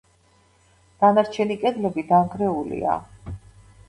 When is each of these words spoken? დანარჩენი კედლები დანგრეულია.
დანარჩენი 1.03 1.57
კედლები 1.63 2.05
დანგრეულია. 2.13 2.97